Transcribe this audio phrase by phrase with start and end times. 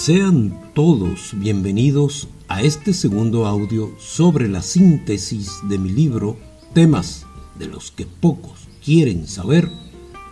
[0.00, 6.38] Sean todos bienvenidos a este segundo audio sobre la síntesis de mi libro
[6.72, 7.26] Temas
[7.58, 9.68] de los que pocos quieren saber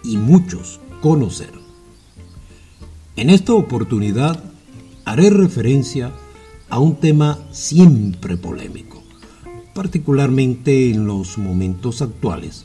[0.02, 1.52] y muchos conocer.
[3.16, 4.42] En esta oportunidad
[5.04, 6.12] haré referencia
[6.70, 9.02] a un tema siempre polémico,
[9.74, 12.64] particularmente en los momentos actuales,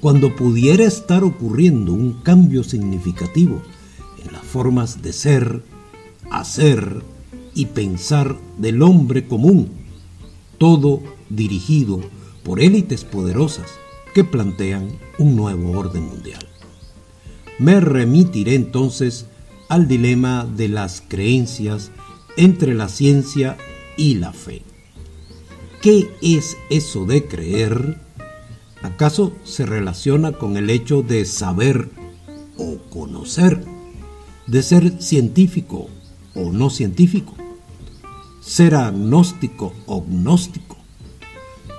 [0.00, 3.60] cuando pudiera estar ocurriendo un cambio significativo
[4.24, 5.73] en las formas de ser,
[6.30, 7.02] hacer
[7.54, 9.70] y pensar del hombre común,
[10.58, 12.00] todo dirigido
[12.42, 13.70] por élites poderosas
[14.14, 14.88] que plantean
[15.18, 16.46] un nuevo orden mundial.
[17.58, 19.26] Me remitiré entonces
[19.68, 21.90] al dilema de las creencias
[22.36, 23.56] entre la ciencia
[23.96, 24.62] y la fe.
[25.80, 28.00] ¿Qué es eso de creer?
[28.82, 31.90] ¿Acaso se relaciona con el hecho de saber
[32.56, 33.64] o conocer,
[34.46, 35.88] de ser científico
[36.34, 37.34] o no científico,
[38.40, 40.76] ser agnóstico o gnóstico.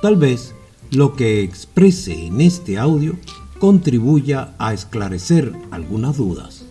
[0.02, 0.54] Tal vez
[0.92, 3.18] lo que exprese en este audio
[3.60, 6.66] contribuya a esclarecer algunas dudas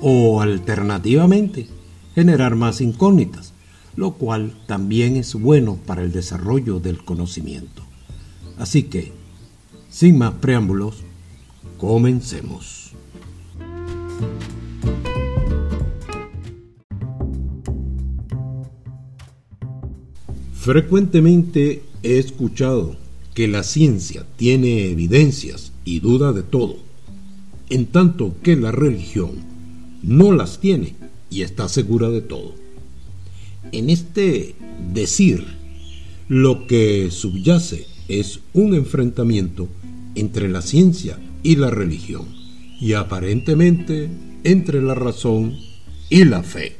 [0.00, 1.68] o alternativamente
[2.14, 3.52] generar más incógnitas,
[3.96, 7.82] lo cual también es bueno para el desarrollo del conocimiento.
[8.58, 9.12] Así que,
[9.88, 10.96] sin más preámbulos,
[11.78, 12.92] comencemos.
[20.60, 22.94] Frecuentemente he escuchado
[23.32, 26.76] que la ciencia tiene evidencias y duda de todo,
[27.70, 29.30] en tanto que la religión
[30.02, 30.96] no las tiene
[31.30, 32.54] y está segura de todo.
[33.72, 34.54] En este
[34.92, 35.46] decir,
[36.28, 39.66] lo que subyace es un enfrentamiento
[40.14, 42.26] entre la ciencia y la religión,
[42.78, 44.10] y aparentemente
[44.44, 45.56] entre la razón
[46.10, 46.76] y la fe.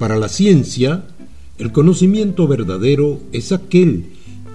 [0.00, 1.06] Para la ciencia,
[1.62, 4.06] el conocimiento verdadero es aquel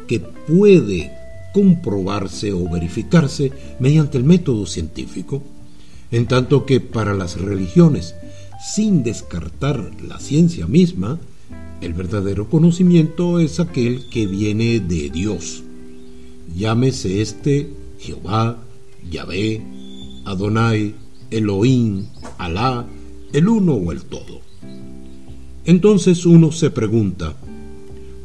[0.09, 1.09] que puede
[1.53, 5.41] comprobarse o verificarse mediante el método científico,
[6.11, 8.13] en tanto que para las religiones,
[8.73, 11.17] sin descartar la ciencia misma,
[11.79, 15.63] el verdadero conocimiento es aquel que viene de Dios.
[16.57, 17.69] Llámese este
[17.99, 18.57] Jehová,
[19.09, 19.61] Yahvé,
[20.25, 20.93] Adonai,
[21.31, 22.07] Elohim,
[22.37, 22.85] Alá,
[23.31, 24.46] el uno o el todo.
[25.67, 27.35] Entonces uno se pregunta,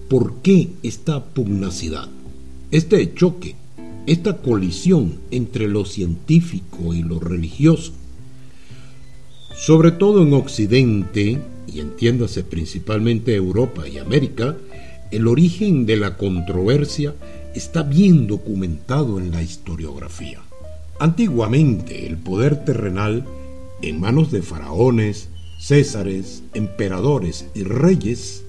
[0.09, 2.09] ¿por qué esta pugnacidad,
[2.71, 3.57] este choque,
[4.07, 7.95] esta colisión entre lo científico y lo religioso?
[9.57, 14.57] Sobre todo en Occidente, y entiéndase principalmente Europa y América,
[15.11, 17.13] el origen de la controversia
[17.57, 20.41] está bien documentado en la historiografía.
[21.01, 23.25] Antiguamente el poder terrenal,
[23.83, 25.29] en manos de faraones,
[25.63, 28.43] césares, emperadores y reyes,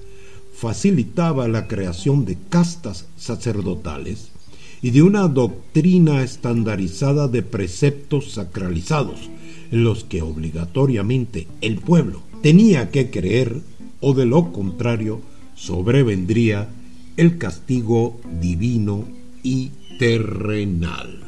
[0.52, 4.32] facilitaba la creación de castas sacerdotales
[4.82, 9.30] y de una doctrina estandarizada de preceptos sacralizados,
[9.70, 13.62] en los que obligatoriamente el pueblo tenía que creer
[14.00, 15.20] o de lo contrario
[15.54, 16.68] sobrevendría
[17.16, 19.04] el castigo divino
[19.44, 19.70] y
[20.00, 21.20] terrenal.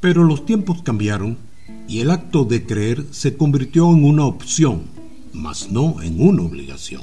[0.00, 1.38] Pero los tiempos cambiaron
[1.88, 4.82] y el acto de creer se convirtió en una opción,
[5.32, 7.02] mas no en una obligación.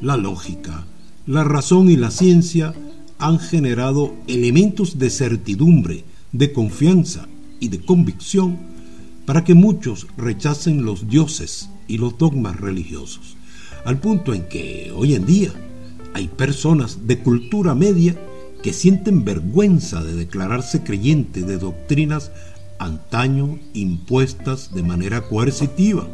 [0.00, 0.86] La lógica,
[1.26, 2.74] la razón y la ciencia
[3.18, 7.26] han generado elementos de certidumbre, de confianza
[7.60, 8.58] y de convicción
[9.26, 13.36] para que muchos rechacen los dioses y los dogmas religiosos,
[13.84, 15.52] al punto en que hoy en día
[16.14, 18.16] hay personas de cultura media
[18.62, 22.30] que sienten vergüenza de declararse creyente de doctrinas
[22.78, 26.06] antaño impuestas de manera coercitiva.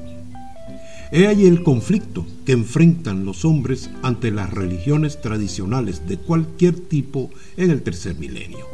[1.12, 7.30] He ahí el conflicto que enfrentan los hombres ante las religiones tradicionales de cualquier tipo
[7.56, 8.66] en el tercer milenio.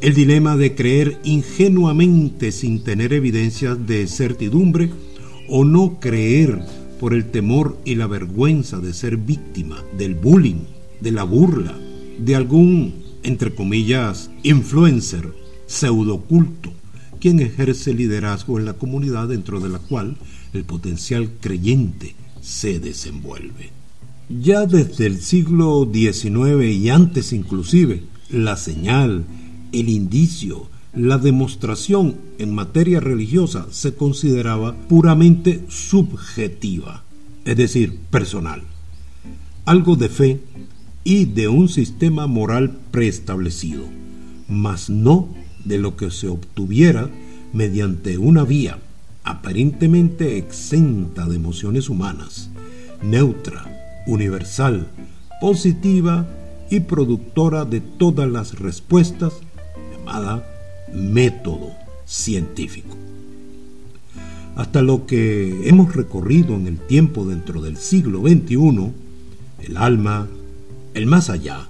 [0.00, 4.90] El dilema de creer ingenuamente sin tener evidencias de certidumbre
[5.48, 6.60] o no creer
[7.00, 10.64] por el temor y la vergüenza de ser víctima del bullying,
[11.00, 11.74] de la burla,
[12.18, 15.43] de algún, entre comillas, influencer
[15.74, 16.72] pseudoculto,
[17.20, 20.16] quien ejerce liderazgo en la comunidad dentro de la cual
[20.52, 23.70] el potencial creyente se desenvuelve.
[24.28, 29.24] Ya desde el siglo XIX y antes inclusive, la señal,
[29.72, 37.02] el indicio, la demostración en materia religiosa se consideraba puramente subjetiva,
[37.44, 38.62] es decir, personal.
[39.64, 40.40] Algo de fe
[41.02, 43.84] y de un sistema moral preestablecido,
[44.48, 45.28] mas no
[45.64, 47.10] de lo que se obtuviera
[47.52, 48.78] mediante una vía,
[49.22, 52.50] aparentemente exenta de emociones humanas,
[53.02, 53.64] neutra,
[54.06, 54.88] universal,
[55.40, 56.26] positiva
[56.70, 59.34] y productora de todas las respuestas,
[59.92, 60.44] llamada
[60.92, 61.72] método
[62.04, 62.96] científico.
[64.56, 68.92] Hasta lo que hemos recorrido en el tiempo dentro del siglo XXI,
[69.62, 70.28] el alma,
[70.94, 71.68] el más allá,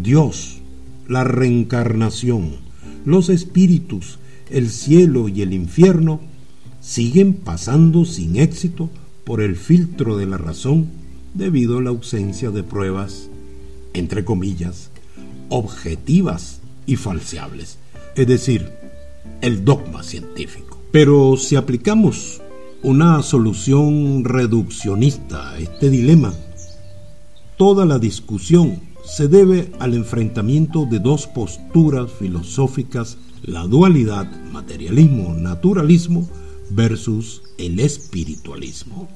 [0.00, 0.58] Dios,
[1.06, 2.67] la reencarnación,
[3.08, 4.18] los espíritus,
[4.50, 6.20] el cielo y el infierno
[6.82, 8.90] siguen pasando sin éxito
[9.24, 10.88] por el filtro de la razón
[11.32, 13.30] debido a la ausencia de pruebas,
[13.94, 14.90] entre comillas,
[15.48, 17.78] objetivas y falseables,
[18.14, 18.70] es decir,
[19.40, 20.78] el dogma científico.
[20.92, 22.42] Pero si aplicamos
[22.82, 26.34] una solución reduccionista a este dilema,
[27.56, 36.28] toda la discusión se debe al enfrentamiento de dos posturas filosóficas, la dualidad materialismo-naturalismo
[36.70, 39.08] versus el espiritualismo.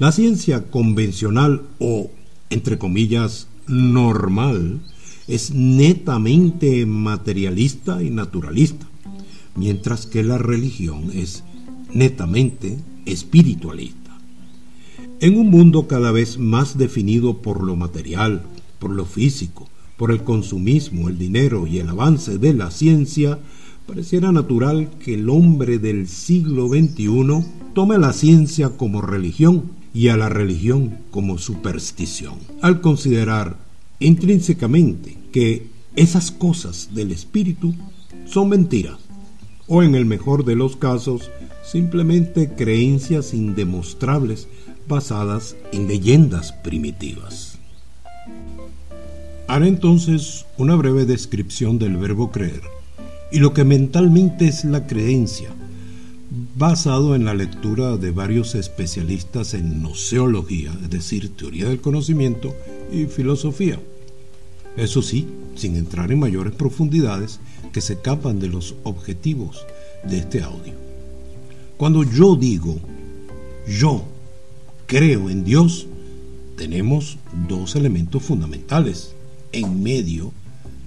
[0.00, 2.10] La ciencia convencional o,
[2.50, 4.80] entre comillas, normal
[5.28, 8.86] es netamente materialista y naturalista,
[9.54, 11.44] mientras que la religión es
[11.94, 14.18] netamente espiritualista.
[15.20, 18.42] En un mundo cada vez más definido por lo material,
[18.78, 23.38] por lo físico, por el consumismo, el dinero y el avance de la ciencia,
[23.86, 27.44] pareciera natural que el hombre del siglo XXI
[27.74, 33.56] tome la ciencia como religión y a la religión como superstición, al considerar
[33.98, 35.66] intrínsecamente que
[35.96, 37.74] esas cosas del espíritu
[38.26, 38.98] son mentiras,
[39.66, 41.30] o en el mejor de los casos,
[41.64, 44.48] simplemente creencias indemostrables
[44.86, 47.57] basadas en leyendas primitivas.
[49.48, 52.60] Haré entonces una breve descripción del verbo creer
[53.32, 55.48] y lo que mentalmente es la creencia,
[56.54, 62.54] basado en la lectura de varios especialistas en noceología, es decir, teoría del conocimiento
[62.92, 63.80] y filosofía.
[64.76, 67.40] Eso sí, sin entrar en mayores profundidades
[67.72, 69.64] que se escapan de los objetivos
[70.04, 70.74] de este audio.
[71.78, 72.78] Cuando yo digo,
[73.66, 74.04] yo
[74.86, 75.86] creo en Dios,
[76.54, 77.16] tenemos
[77.48, 79.14] dos elementos fundamentales.
[79.52, 80.32] En medio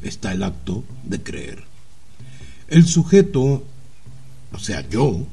[0.04, 1.64] está el acto de creer.
[2.68, 3.64] El sujeto,
[4.54, 5.26] o sea, yo,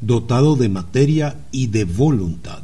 [0.00, 2.62] dotado de materia y de voluntad.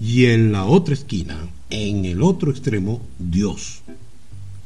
[0.00, 1.36] Y en la otra esquina,
[1.70, 3.82] en el otro extremo, Dios,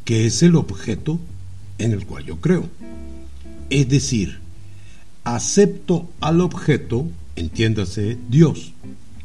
[0.04, 1.18] que es el objeto
[1.78, 2.68] en el cual yo creo.
[3.70, 4.40] Es decir,
[5.24, 7.06] acepto al objeto,
[7.36, 8.72] entiéndase Dios,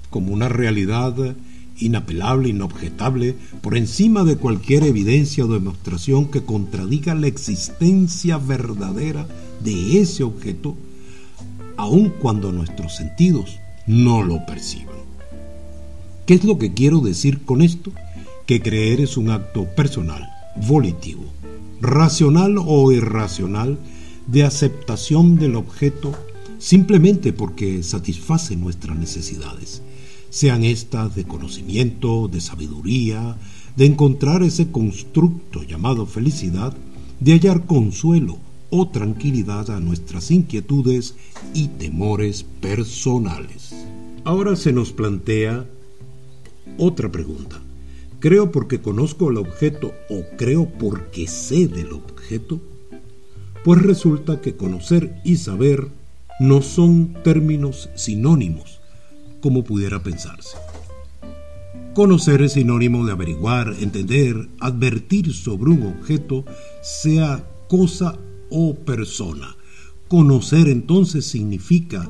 [0.09, 1.35] como una realidad
[1.79, 9.27] inapelable, inobjetable, por encima de cualquier evidencia o demostración que contradiga la existencia verdadera
[9.63, 10.75] de ese objeto
[11.77, 14.95] aun cuando nuestros sentidos no lo perciban.
[16.25, 17.91] ¿Qué es lo que quiero decir con esto?
[18.45, 20.29] Que creer es un acto personal,
[20.67, 21.23] volitivo,
[21.81, 23.79] racional o irracional
[24.27, 26.13] de aceptación del objeto
[26.59, 29.81] simplemente porque satisface nuestras necesidades,
[30.29, 33.37] sean estas de conocimiento, de sabiduría,
[33.75, 36.75] de encontrar ese constructo llamado felicidad,
[37.19, 38.37] de hallar consuelo,
[38.69, 41.15] o tranquilidad a nuestras inquietudes
[41.53, 43.73] y temores personales.
[44.23, 45.65] Ahora se nos plantea
[46.77, 47.59] otra pregunta.
[48.19, 52.59] ¿Creo porque conozco el objeto o creo porque sé del objeto?
[53.63, 55.87] Pues resulta que conocer y saber
[56.39, 58.78] no son términos sinónimos,
[59.41, 60.57] como pudiera pensarse.
[61.93, 66.45] Conocer es sinónimo de averiguar, entender, advertir sobre un objeto,
[66.81, 68.17] sea cosa
[68.49, 69.55] o persona.
[70.07, 72.09] Conocer entonces significa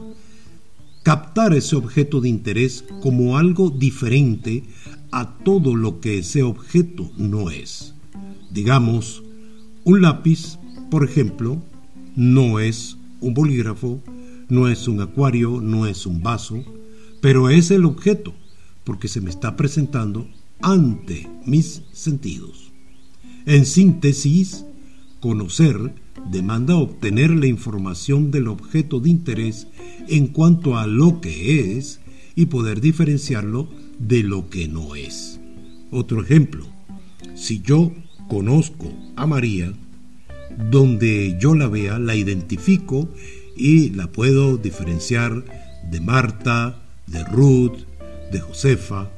[1.04, 4.64] captar ese objeto de interés como algo diferente
[5.12, 7.96] a todo lo que ese objeto no es.
[8.52, 9.24] Digamos,
[9.86, 10.60] un lápiz,
[10.92, 11.62] por ejemplo,
[12.16, 14.02] no es un bolígrafo,
[14.50, 16.64] no es un acuario, no es un vaso,
[17.22, 18.34] pero es el objeto,
[18.84, 20.28] porque se me está presentando
[20.62, 22.72] ante mis sentidos.
[23.46, 24.66] En síntesis,
[25.20, 25.94] conocer
[26.30, 29.68] demanda obtener la información del objeto de interés
[30.08, 32.00] en cuanto a lo que es
[32.36, 35.40] y poder diferenciarlo de lo que no es.
[35.92, 36.66] Otro ejemplo,
[37.36, 37.94] si yo
[38.28, 39.74] conozco a María,
[40.72, 43.10] donde yo la vea, la identifico
[43.56, 45.44] y la puedo diferenciar
[45.90, 47.80] de Marta, de Ruth,
[48.32, 49.10] de Josefa,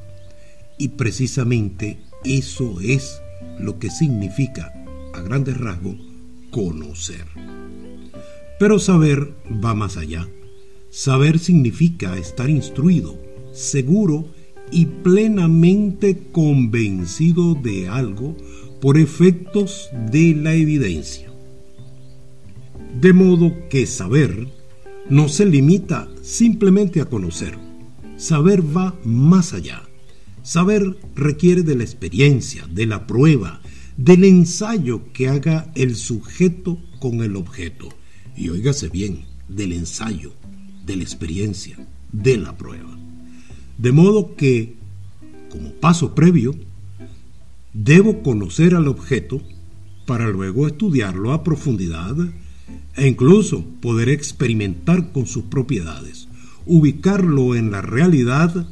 [0.77, 3.21] y precisamente eso es
[3.59, 4.73] lo que significa,
[5.13, 5.95] a grandes rasgos,
[6.51, 7.25] conocer.
[8.59, 9.33] Pero saber
[9.63, 10.27] va más allá.
[10.89, 13.17] Saber significa estar instruido,
[13.53, 14.27] seguro
[14.71, 18.35] y plenamente convencido de algo
[18.81, 21.31] por efectos de la evidencia.
[22.99, 24.47] De modo que saber
[25.09, 27.70] no se limita simplemente a conocer.
[28.21, 29.81] Saber va más allá.
[30.43, 33.61] Saber requiere de la experiencia, de la prueba,
[33.97, 37.89] del ensayo que haga el sujeto con el objeto.
[38.37, 40.33] Y óigase bien, del ensayo,
[40.85, 42.95] de la experiencia, de la prueba.
[43.79, 44.75] De modo que,
[45.49, 46.53] como paso previo,
[47.73, 49.41] debo conocer al objeto
[50.05, 52.15] para luego estudiarlo a profundidad
[52.95, 56.27] e incluso poder experimentar con sus propiedades,
[56.65, 58.67] ubicarlo en la realidad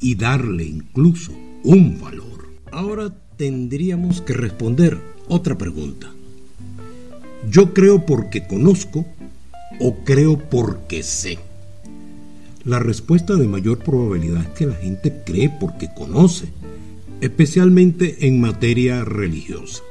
[0.00, 1.32] y darle incluso
[1.64, 2.48] un valor.
[2.72, 6.10] Ahora tendríamos que responder otra pregunta.
[7.50, 9.06] ¿Yo creo porque conozco
[9.78, 11.38] o creo porque sé?
[12.64, 16.48] La respuesta de mayor probabilidad es que la gente cree porque conoce,
[17.22, 19.82] especialmente en materia religiosa.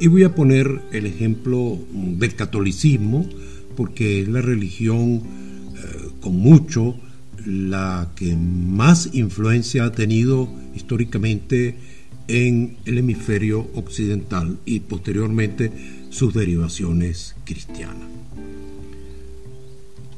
[0.00, 3.28] Y voy a poner el ejemplo del catolicismo,
[3.76, 5.22] porque es la religión
[6.28, 6.94] con mucho
[7.46, 11.74] la que más influencia ha tenido históricamente
[12.26, 15.72] en el hemisferio occidental y posteriormente
[16.10, 18.06] sus derivaciones cristianas.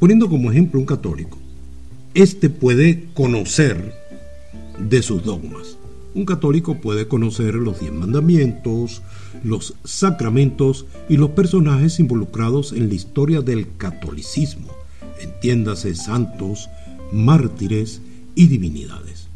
[0.00, 1.38] Poniendo como ejemplo un católico,
[2.14, 3.94] este puede conocer
[4.80, 5.76] de sus dogmas.
[6.16, 9.00] Un católico puede conocer los diez mandamientos,
[9.44, 14.80] los sacramentos y los personajes involucrados en la historia del catolicismo,
[15.22, 16.68] entiéndase santos,
[17.12, 18.00] mártires
[18.34, 19.28] y divinidades.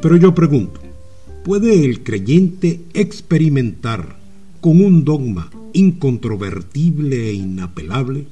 [0.00, 0.80] Pero yo pregunto,
[1.44, 4.16] ¿puede el creyente experimentar
[4.60, 8.26] con un dogma incontrovertible e inapelable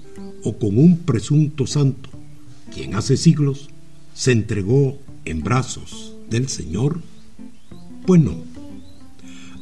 [0.44, 2.10] o con un presunto santo,
[2.72, 3.68] quien hace siglos
[4.14, 7.00] se entregó en brazos del Señor?
[8.06, 8.36] Pues no.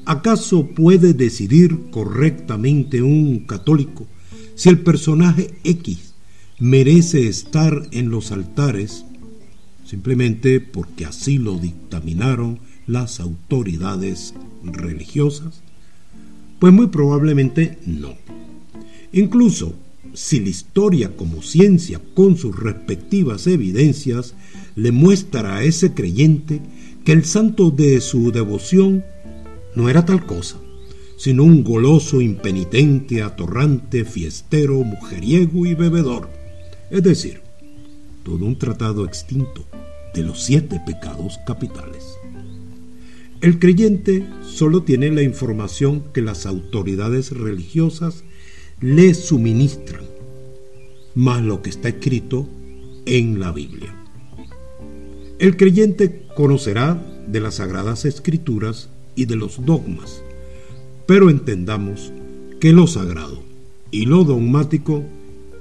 [0.04, 4.06] ¿Acaso puede decidir correctamente un católico
[4.54, 6.05] si el personaje X
[6.58, 9.04] merece estar en los altares
[9.84, 14.34] simplemente porque así lo dictaminaron las autoridades
[14.64, 15.62] religiosas?
[16.58, 18.14] Pues muy probablemente no.
[19.12, 19.74] Incluso
[20.14, 24.34] si la historia como ciencia con sus respectivas evidencias
[24.74, 26.60] le muestra a ese creyente
[27.04, 29.04] que el santo de su devoción
[29.74, 30.56] no era tal cosa,
[31.18, 36.30] sino un goloso, impenitente, atorrante, fiestero, mujeriego y bebedor.
[36.90, 37.40] Es decir,
[38.22, 39.64] todo un tratado extinto
[40.14, 42.04] de los siete pecados capitales.
[43.40, 48.24] El creyente solo tiene la información que las autoridades religiosas
[48.80, 50.04] le suministran,
[51.14, 52.48] más lo que está escrito
[53.04, 53.94] en la Biblia.
[55.38, 60.22] El creyente conocerá de las sagradas escrituras y de los dogmas,
[61.06, 62.12] pero entendamos
[62.60, 63.42] que lo sagrado
[63.90, 65.04] y lo dogmático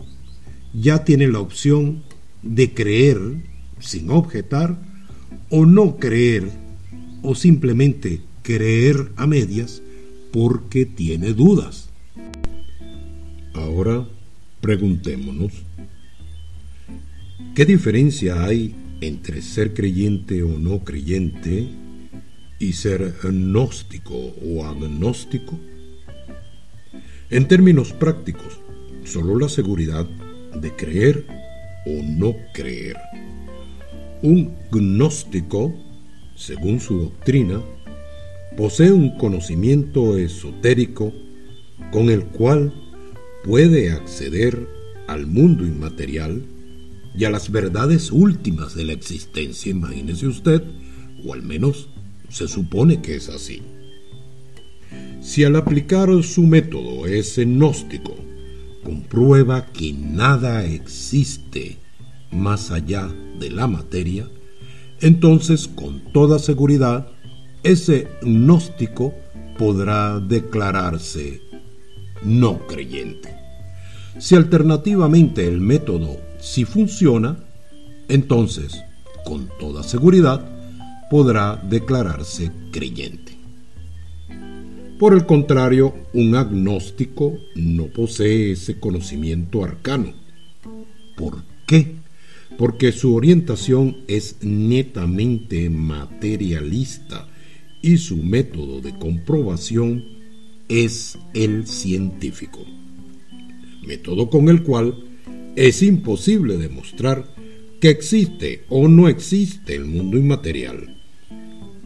[0.74, 2.04] ya tiene la opción
[2.42, 3.20] de creer
[3.80, 4.78] sin objetar
[5.50, 6.50] o no creer
[7.22, 9.82] o simplemente creer a medias
[10.32, 11.90] porque tiene dudas.
[13.54, 14.08] Ahora
[14.62, 15.52] preguntémonos,
[17.56, 21.70] ¿qué diferencia hay entre ser creyente o no creyente
[22.60, 25.60] y ser gnóstico o agnóstico?
[27.30, 28.60] En términos prácticos,
[29.04, 30.06] solo la seguridad
[30.56, 31.26] de creer
[31.86, 32.98] o no creer.
[34.22, 35.74] Un gnóstico,
[36.36, 37.62] según su doctrina,
[38.56, 41.14] posee un conocimiento esotérico
[41.92, 42.74] con el cual
[43.44, 44.68] puede acceder
[45.08, 46.46] al mundo inmaterial
[47.16, 50.64] y a las verdades últimas de la existencia, imagínese usted,
[51.26, 51.90] o al menos
[52.34, 53.62] se supone que es así.
[55.22, 58.16] Si al aplicar su método ese gnóstico
[58.84, 61.78] comprueba que nada existe
[62.32, 63.08] más allá
[63.40, 64.28] de la materia,
[65.00, 67.08] entonces con toda seguridad
[67.62, 69.14] ese gnóstico
[69.58, 71.40] podrá declararse
[72.24, 73.30] no creyente.
[74.18, 77.38] Si alternativamente el método sí funciona,
[78.10, 78.76] entonces,
[79.24, 80.53] con toda seguridad,
[81.14, 83.34] podrá declararse creyente.
[84.98, 90.12] Por el contrario, un agnóstico no posee ese conocimiento arcano.
[91.16, 91.98] ¿Por qué?
[92.58, 97.28] Porque su orientación es netamente materialista
[97.84, 100.04] y su método de comprobación
[100.68, 102.66] es el científico,
[103.86, 104.96] método con el cual
[105.56, 107.32] es imposible demostrar
[107.80, 111.03] que existe o no existe el mundo inmaterial.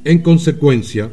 [0.08, 1.12] En consecuencia,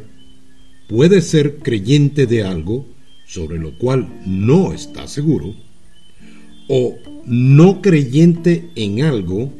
[0.87, 2.87] puede ser creyente de algo
[3.27, 5.53] sobre lo cual no está seguro,
[6.69, 9.51] o no creyente en algo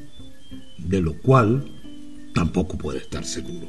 [0.77, 1.65] de lo cual
[2.33, 3.67] tampoco puede estar seguro.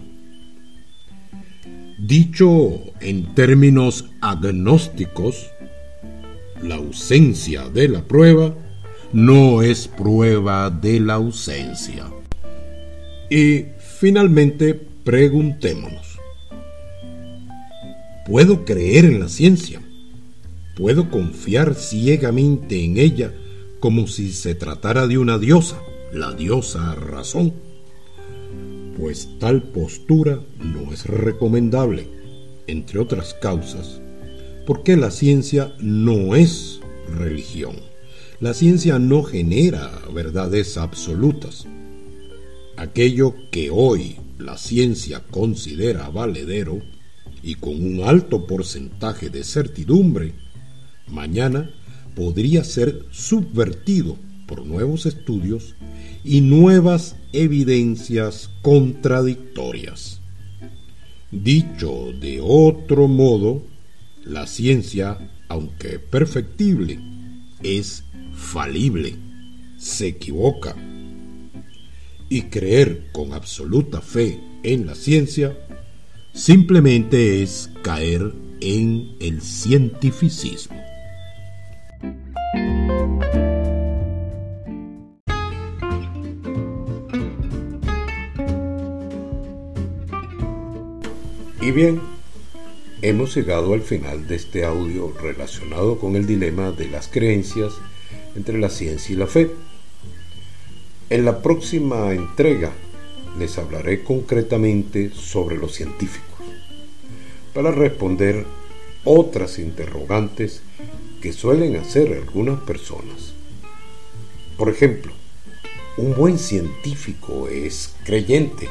[1.98, 5.48] Dicho en términos agnósticos,
[6.62, 8.56] la ausencia de la prueba
[9.12, 12.04] no es prueba de la ausencia.
[13.28, 13.64] Y
[13.98, 16.18] finalmente preguntémonos,
[18.26, 19.80] ¿puedo creer en la ciencia?
[20.76, 23.32] ¿Puedo confiar ciegamente en ella
[23.78, 25.80] como si se tratara de una diosa,
[26.12, 27.54] la diosa razón?
[28.98, 32.08] Pues tal postura no es recomendable,
[32.66, 34.00] entre otras causas,
[34.66, 36.80] porque la ciencia no es
[37.16, 37.76] religión.
[38.40, 41.64] La ciencia no genera verdades absolutas.
[42.76, 46.82] Aquello que hoy la ciencia considera valedero
[47.42, 50.34] y con un alto porcentaje de certidumbre,
[51.06, 51.70] mañana
[52.14, 54.16] podría ser subvertido
[54.46, 55.74] por nuevos estudios
[56.24, 60.20] y nuevas evidencias contradictorias.
[61.30, 63.62] Dicho de otro modo,
[64.24, 67.00] la ciencia, aunque perfectible,
[67.62, 69.16] es falible,
[69.76, 70.76] se equivoca.
[72.28, 75.56] Y creer con absoluta fe en la ciencia
[76.34, 80.76] simplemente es caer en el cientificismo.
[91.66, 92.00] Y bien,
[93.02, 97.72] hemos llegado al final de este audio relacionado con el dilema de las creencias
[98.36, 99.50] entre la ciencia y la fe.
[101.08, 102.72] En la próxima entrega
[103.38, 106.44] les hablaré concretamente sobre los científicos,
[107.54, 108.44] para responder
[109.04, 110.62] otras interrogantes
[111.22, 113.34] que suelen hacer algunas personas.
[114.56, 115.12] Por ejemplo,
[115.96, 118.68] un buen científico es creyente.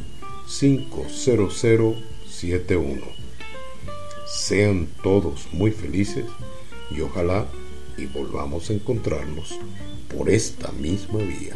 [0.48, 3.02] 50071.
[4.28, 6.26] Sean todos muy felices
[6.92, 7.46] y ojalá
[7.98, 9.58] y volvamos a encontrarnos
[10.16, 11.56] por esta misma vía.